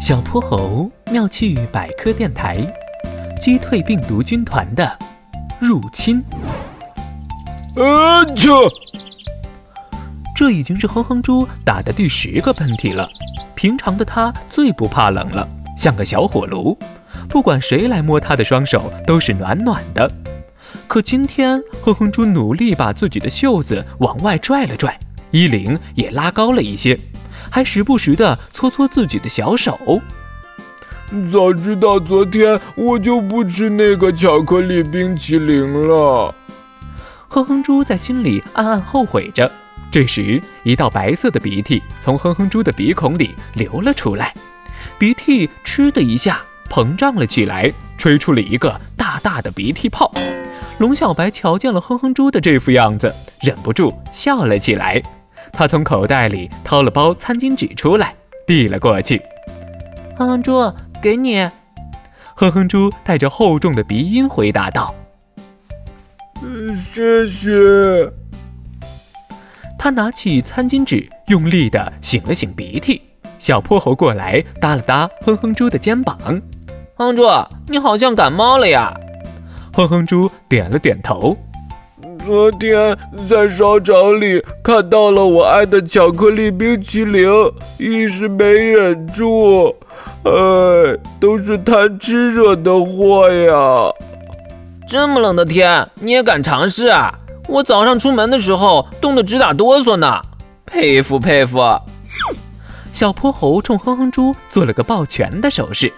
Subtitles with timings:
[0.00, 2.64] 小泼猴妙趣百科电台，
[3.40, 4.96] 击退病毒军团的
[5.58, 6.22] 入侵。
[7.74, 8.70] 啊啾！
[10.36, 13.08] 这已经是哼哼猪打的第十个喷嚏了。
[13.56, 15.46] 平常的他最不怕冷了，
[15.76, 16.78] 像个小火炉，
[17.28, 20.08] 不管谁来摸他的双手都是暖暖的。
[20.86, 24.96] 可今天，哼哼猪努力把自己的袖子往外拽了拽，
[25.32, 26.96] 衣领也拉高了一些。
[27.58, 30.00] 还时不时地搓搓自己的小手。
[31.32, 36.32] 早知道昨天我就不吃那个巧克力冰淇淋了。
[37.26, 39.50] 哼哼猪在心里暗暗后悔着。
[39.90, 44.32] 这时，一道白色的鼻涕从哼哼猪的鼻孔里流了出来，
[44.96, 46.40] 鼻涕“嗤”的一下
[46.70, 50.12] 膨胀了起来，吹出了一个大大的鼻涕泡。
[50.78, 55.02] 龙小白瞧见了哼哼猪的这副样子，忍不住笑了起来。
[55.58, 58.14] 他从口袋里掏了包餐巾纸出来，
[58.46, 59.20] 递了过去。
[60.16, 61.50] 哼哼猪，给你。
[62.36, 64.94] 哼哼猪带着厚重的鼻音回答道
[66.40, 67.48] ：“嗯，谢谢。”
[69.76, 73.02] 他拿起餐巾纸，用力的擤了擤鼻涕。
[73.40, 76.16] 小泼猴过来搭了搭哼哼猪的肩膀
[76.94, 77.24] ：“哼哼猪，
[77.66, 78.94] 你好像感冒了呀？”
[79.74, 81.36] 哼哼猪点了点头。
[82.28, 82.94] 昨天
[83.26, 87.26] 在商场里看到了我爱的巧克力冰淇淋，
[87.78, 89.74] 一时没忍住，
[90.24, 90.30] 哎，
[91.18, 93.90] 都是贪吃惹的祸呀！
[94.86, 97.18] 这么冷的天，你也敢尝试啊？
[97.48, 100.20] 我早上出门的时候冻得直打哆嗦呢，
[100.66, 101.58] 佩服佩服！
[102.92, 105.90] 小泼猴冲哼哼猪做了个抱拳的手势。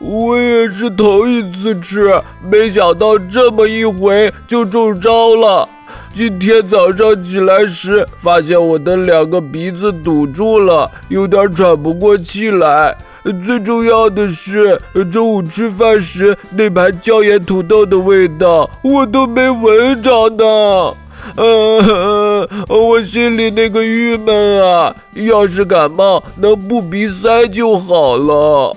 [0.00, 2.10] 我也是头一次吃，
[2.50, 5.68] 没想到这么一回就中招了。
[6.14, 12.96] 今天早上起来时，发现我的两个鼻子堵住了，有点喘不过气来。
[13.44, 14.80] 最重要的是，
[15.12, 20.94] 中午吃饭时那盘椒盐土豆的味道我都没闻着呢。
[21.36, 24.96] 嗯，我心里那个郁闷啊！
[25.12, 28.74] 要是感冒，能不鼻塞就好了。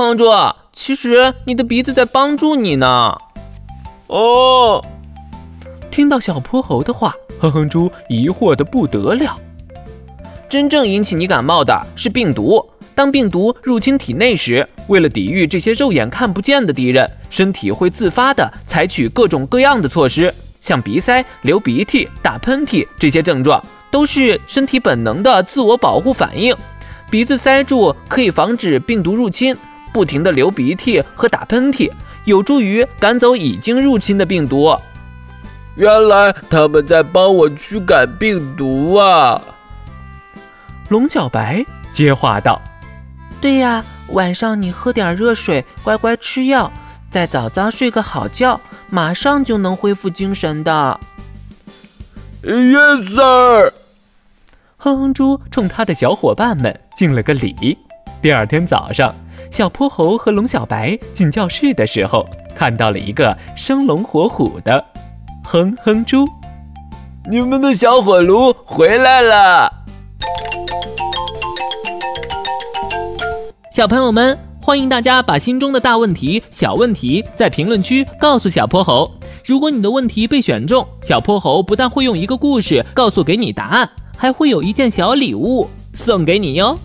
[0.00, 0.24] 哼哼猪，
[0.72, 3.14] 其实你的鼻子在帮助你呢。
[4.06, 4.82] 哦，
[5.90, 9.38] 听到小泼猴的话，哼哼猪疑惑的不得了。
[10.48, 12.66] 真正引起你感冒的是病毒。
[12.94, 26.56] 当病毒入侵体内时，为了抵御这些肉眼看不见的敌人，身体会自发的采取各种各样的措施，像鼻塞、流鼻涕、打喷嚏这些症状，都是身体本能的自我保护反应。
[27.10, 29.54] 鼻子塞住可以防止病毒入侵。
[29.92, 31.90] 不停地流鼻涕和打喷嚏，
[32.24, 34.76] 有助于赶走已经入侵的病毒。
[35.76, 39.40] 原来他们在帮我驱赶病毒啊！
[40.88, 42.60] 龙小白接话道
[43.40, 46.70] ：“对呀，晚上你喝点热水，乖乖吃药，
[47.10, 51.00] 再早早睡个好觉，马上就能恢复精神的。”
[52.42, 53.72] Yes, sir。
[54.76, 57.78] 哼哼猪冲他的小伙伴们敬了个礼。
[58.20, 59.14] 第二天早上。
[59.50, 62.24] 小泼猴和龙小白进教室的时候，
[62.54, 64.82] 看到了一个生龙活虎的
[65.42, 66.26] 哼哼猪。
[67.28, 69.70] 你们的小火炉回来了！
[73.72, 79.10] 小朋友们，欢迎大家把心中的大问题、小问题在评论区告诉小泼猴。
[79.44, 86.78] 如果你的问题被选中，小泼猴不但会用一个故事告诉给你答案，还会有一件小礼物送给你哟。